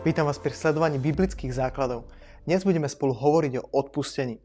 [0.00, 2.08] Vítam vás pri sledovaní biblických základov.
[2.48, 4.40] Dnes budeme spolu hovoriť o odpustení.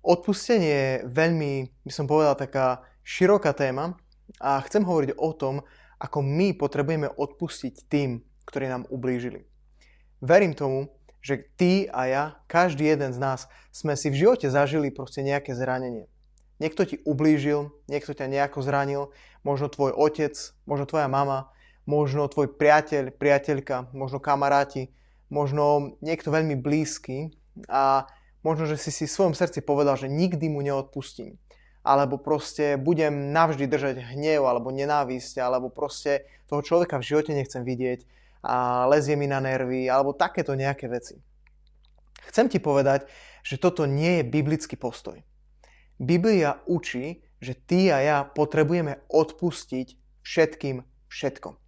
[0.00, 4.00] Odpustenie je veľmi, by som povedal, taká široká téma
[4.40, 5.60] a chcem hovoriť o tom,
[6.00, 9.44] ako my potrebujeme odpustiť tým, ktorí nám ublížili.
[10.24, 10.88] Verím tomu,
[11.20, 15.52] že ty a ja, každý jeden z nás, sme si v živote zažili proste nejaké
[15.52, 16.08] zranenie.
[16.64, 19.12] Niekto ti ublížil, niekto ťa nejako zranil,
[19.44, 20.32] možno tvoj otec,
[20.64, 21.52] možno tvoja mama,
[21.88, 24.92] možno tvoj priateľ, priateľka, možno kamaráti,
[25.32, 27.32] možno niekto veľmi blízky
[27.64, 28.04] a
[28.44, 31.40] možno, že si si v svojom srdci povedal, že nikdy mu neodpustím.
[31.80, 37.64] Alebo proste budem navždy držať hnev alebo nenávisť, alebo proste toho človeka v živote nechcem
[37.64, 38.04] vidieť
[38.44, 41.16] a lezie mi na nervy, alebo takéto nejaké veci.
[42.28, 43.08] Chcem ti povedať,
[43.40, 45.24] že toto nie je biblický postoj.
[45.96, 51.67] Biblia učí, že ty a ja potrebujeme odpustiť všetkým všetko.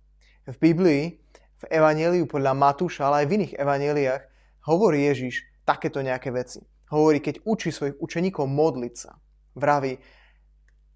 [0.51, 1.15] V Biblii,
[1.63, 4.23] v Evangeliu podľa Matúša, ale aj v iných evaneliách
[4.67, 6.59] hovorí Ježiš takéto nejaké veci.
[6.91, 9.15] Hovorí, keď učí svojich učeníkov modliť sa.
[9.55, 10.03] Vraví,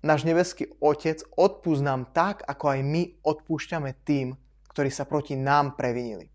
[0.03, 4.35] náš nebeský Otec odpúsť nám tak, ako aj my odpúšťame tým,
[4.75, 6.35] ktorí sa proti nám previnili.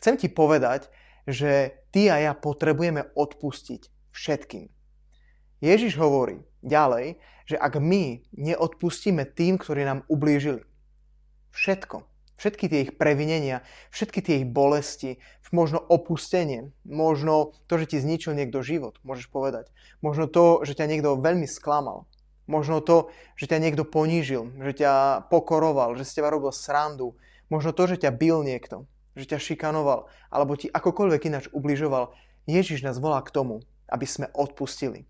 [0.00, 0.88] Chcem ti povedať,
[1.28, 4.72] že ty a ja potrebujeme odpustiť všetkým.
[5.60, 10.64] Ježiš hovorí ďalej, že ak my neodpustíme tým, ktorí nám ublížili,
[11.54, 12.13] Všetko.
[12.34, 13.62] Všetky tie ich previnenia,
[13.94, 15.22] všetky tie ich bolesti,
[15.54, 19.70] možno opustenie, možno to, že ti zničil niekto život, môžeš povedať.
[20.02, 22.10] Možno to, že ťa niekto veľmi sklamal.
[22.50, 24.92] Možno to, že ťa niekto ponížil, že ťa
[25.30, 27.16] pokoroval, že z teba robil srandu.
[27.48, 28.84] Možno to, že ťa bil niekto,
[29.16, 32.12] že ťa šikanoval, alebo ti akokoľvek ináč ubližoval.
[32.44, 35.08] Ježiš nás volá k tomu, aby sme odpustili.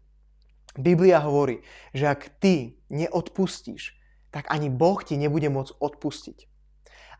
[0.78, 3.98] Biblia hovorí, že ak ty neodpustíš,
[4.30, 6.53] tak ani Boh ti nebude môcť odpustiť.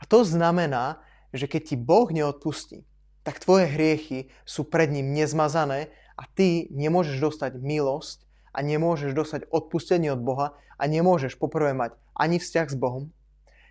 [0.05, 1.01] A to znamená,
[1.33, 2.85] že keď ti Boh neodpustí,
[3.25, 8.21] tak tvoje hriechy sú pred ním nezmazané a ty nemôžeš dostať milosť
[8.53, 13.09] a nemôžeš dostať odpustenie od Boha a nemôžeš poprvé mať ani vzťah s Bohom,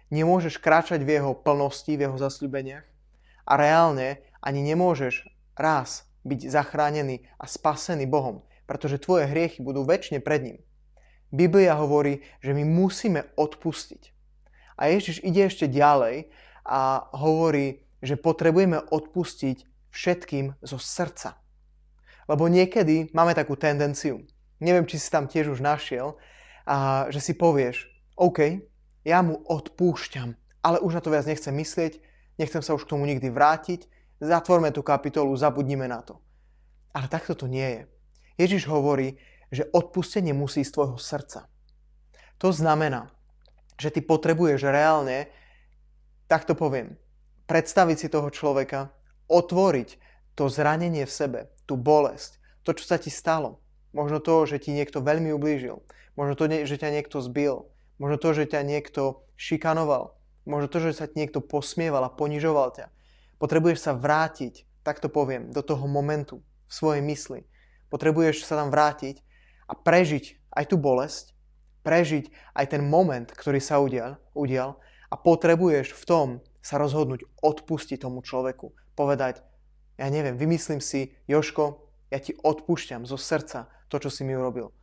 [0.10, 2.90] nemôžeš kráčať v jeho plnosti, v jeho zasľubeniach
[3.46, 10.18] a reálne ani nemôžeš raz byť zachránený a spasený Bohom, pretože tvoje hriechy budú väčšine
[10.18, 10.58] pred ním.
[11.30, 14.13] Biblia hovorí, že my musíme odpustiť.
[14.78, 16.30] A Ježiš ide ešte ďalej
[16.66, 21.38] a hovorí, že potrebujeme odpustiť všetkým zo srdca.
[22.28, 24.24] Lebo niekedy máme takú tendenciu,
[24.64, 26.16] neviem, či si tam tiež už našiel,
[26.64, 28.64] a že si povieš, OK,
[29.04, 30.32] ja mu odpúšťam,
[30.64, 32.00] ale už na to viac nechcem myslieť,
[32.40, 33.86] nechcem sa už k tomu nikdy vrátiť,
[34.24, 36.24] zatvorme tú kapitolu, zabudnime na to.
[36.96, 37.82] Ale takto to nie je.
[38.40, 39.20] Ježiš hovorí,
[39.52, 41.52] že odpustenie musí z tvojho srdca.
[42.40, 43.12] To znamená,
[43.78, 45.30] že ty potrebuješ reálne,
[46.28, 46.98] tak to poviem,
[47.46, 48.94] predstaviť si toho človeka,
[49.28, 49.90] otvoriť
[50.34, 51.40] to zranenie v sebe,
[51.70, 53.62] tú bolesť, to, čo sa ti stalo.
[53.94, 55.86] Možno to, že ti niekto veľmi ublížil.
[56.18, 57.70] Možno to, že ťa niekto zbil.
[58.02, 60.18] Možno to, že ťa niekto šikanoval.
[60.50, 62.86] Možno to, že sa ti niekto posmieval a ponižoval ťa.
[63.38, 67.46] Potrebuješ sa vrátiť, tak to poviem, do toho momentu v svojej mysli.
[67.94, 69.22] Potrebuješ sa tam vrátiť
[69.70, 71.33] a prežiť aj tú bolesť,
[71.84, 74.80] prežiť aj ten moment, ktorý sa udial, udial
[75.12, 76.28] a potrebuješ v tom
[76.64, 78.72] sa rozhodnúť odpustiť tomu človeku.
[78.96, 79.44] Povedať,
[80.00, 84.74] ja neviem, vymyslím si, Joško, ja ti odpúšťam zo srdca to, čo si mi urobil.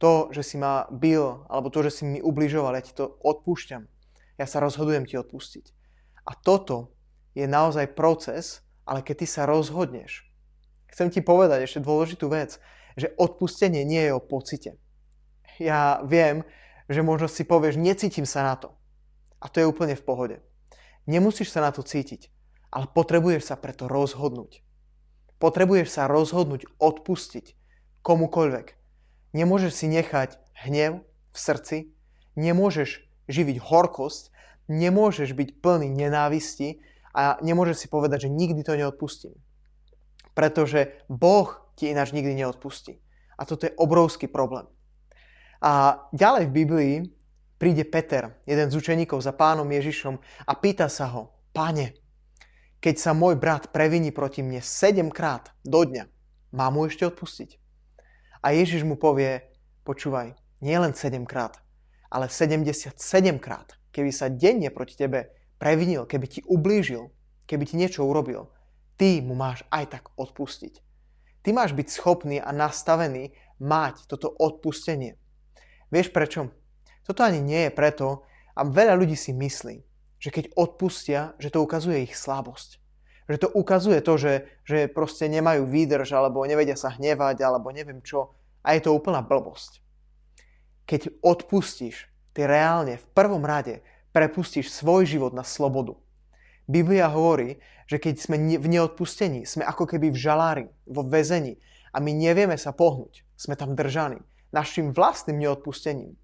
[0.00, 3.88] To, že si ma bil, alebo to, že si mi ubližoval, ja ti to odpúšťam.
[4.36, 5.72] Ja sa rozhodujem ti odpustiť.
[6.28, 6.92] A toto
[7.32, 10.28] je naozaj proces, ale keď ty sa rozhodneš,
[10.92, 12.60] chcem ti povedať ešte dôležitú vec,
[12.96, 14.80] že odpustenie nie je o pocite.
[15.56, 16.44] Ja viem,
[16.86, 18.76] že možno si povieš, necítim sa na to.
[19.40, 20.36] A to je úplne v pohode.
[21.06, 22.28] Nemusíš sa na to cítiť,
[22.70, 24.62] ale potrebuješ sa preto rozhodnúť.
[25.38, 27.54] Potrebuješ sa rozhodnúť odpustiť
[28.02, 28.66] komukoľvek.
[29.36, 31.76] Nemôžeš si nechať hnev v srdci,
[32.34, 34.32] nemôžeš živiť horkosť,
[34.66, 36.80] nemôžeš byť plný nenávisti
[37.12, 39.34] a nemôžeš si povedať, že nikdy to neodpustím.
[40.32, 42.98] Pretože Boh ti ináč nikdy neodpustí.
[43.36, 44.64] A toto je obrovský problém.
[45.62, 46.94] A ďalej v Biblii
[47.56, 51.96] príde Peter, jeden z učeníkov za pánom Ježišom a pýta sa ho, páne,
[52.84, 56.04] keď sa môj brat previní proti mne 7 krát do dňa,
[56.52, 57.56] má mu ešte odpustiť?
[58.44, 59.42] A Ježiš mu povie,
[59.82, 61.58] počúvaj, nie len 7 krát,
[62.12, 62.94] ale 77
[63.40, 67.08] krát, keby sa denne proti tebe previnil, keby ti ublížil,
[67.48, 68.52] keby ti niečo urobil,
[69.00, 70.84] ty mu máš aj tak odpustiť.
[71.40, 73.32] Ty máš byť schopný a nastavený
[73.62, 75.16] mať toto odpustenie.
[75.90, 76.50] Vieš prečo?
[77.06, 79.84] Toto ani nie je preto, a veľa ľudí si myslí,
[80.16, 82.80] že keď odpustia, že to ukazuje ich slabosť.
[83.28, 84.34] Že to ukazuje to, že,
[84.64, 88.32] že proste nemajú výdrž, alebo nevedia sa hnevať, alebo neviem čo.
[88.64, 89.84] A je to úplná blbosť.
[90.88, 93.84] Keď odpustíš, ty reálne v prvom rade
[94.16, 95.98] prepustíš svoj život na slobodu.
[96.64, 101.60] Biblia hovorí, že keď sme v neodpustení, sme ako keby v žalári, vo väzení
[101.92, 103.22] a my nevieme sa pohnúť.
[103.36, 104.22] Sme tam držaní
[104.52, 106.14] našim vlastným neodpustením.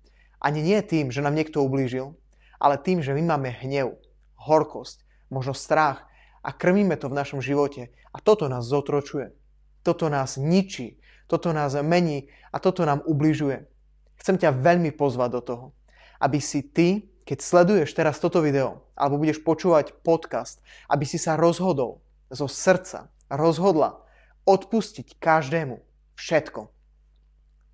[0.43, 2.19] Ani nie tým, že nám niekto ublížil,
[2.59, 3.99] ale tým, že my máme hnev,
[4.39, 6.07] horkosť, možno strach
[6.43, 9.35] a krmíme to v našom živote a toto nás zotročuje.
[9.83, 13.67] Toto nás ničí, toto nás mení a toto nám ubližuje.
[14.19, 15.67] Chcem ťa veľmi pozvať do toho,
[16.23, 20.59] aby si ty keď sleduješ teraz toto video alebo budeš počúvať podcast,
[20.91, 24.03] aby si sa rozhodol zo srdca, rozhodla
[24.43, 25.79] odpustiť každému
[26.19, 26.82] všetko.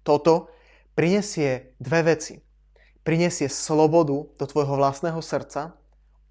[0.09, 0.49] Toto
[0.97, 2.41] prinesie dve veci.
[3.05, 5.77] Prinesie slobodu do tvojho vlastného srdca,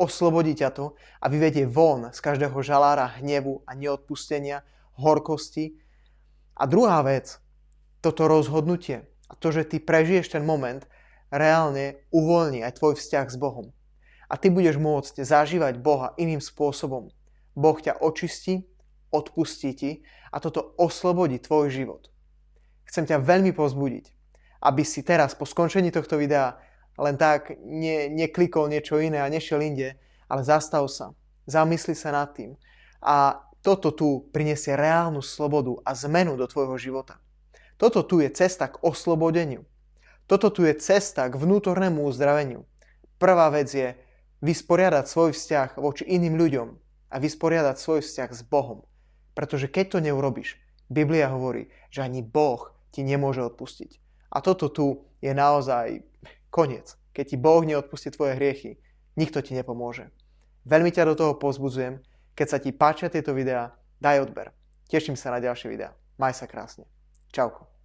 [0.02, 4.66] oslobodí ťa to a vyvedie von z každého žalára hnevu a neodpustenia,
[4.98, 5.78] horkosti.
[6.58, 7.38] A druhá vec,
[8.02, 10.82] toto rozhodnutie a to, že ty prežiješ ten moment,
[11.30, 13.78] reálne uvoľní aj tvoj vzťah s Bohom.
[14.26, 17.14] A ty budeš môcť zažívať Boha iným spôsobom.
[17.54, 18.66] Boh ťa očistí,
[19.14, 19.92] odpustí ti
[20.34, 22.10] a toto oslobodí tvoj život.
[22.88, 24.06] Chcem ťa veľmi pozbudiť,
[24.64, 26.56] aby si teraz po skončení tohto videa
[26.98, 31.14] len tak ne, neklikol niečo iné a nešiel inde, ale zastav sa,
[31.46, 32.58] zamysli sa nad tým
[33.04, 37.20] a toto tu prinesie reálnu slobodu a zmenu do tvojho života.
[37.78, 39.68] Toto tu je cesta k oslobodeniu.
[40.26, 42.66] Toto tu je cesta k vnútornému uzdraveniu.
[43.22, 43.94] Prvá vec je
[44.42, 46.68] vysporiadať svoj vzťah voči iným ľuďom
[47.12, 48.86] a vysporiadať svoj vzťah s Bohom.
[49.38, 50.58] Pretože keď to neurobiš,
[50.90, 54.00] Biblia hovorí, že ani Boh ti nemôže odpustiť.
[54.34, 56.04] A toto tu je naozaj
[56.52, 56.96] koniec.
[57.16, 58.78] Keď ti Boh neodpustí tvoje hriechy,
[59.18, 60.12] nikto ti nepomôže.
[60.68, 62.04] Veľmi ťa do toho pozbudzujem.
[62.38, 64.54] Keď sa ti páčia tieto videá, daj odber.
[64.92, 65.96] Teším sa na ďalšie videá.
[66.22, 66.86] Maj sa krásne.
[67.34, 67.77] Čauko.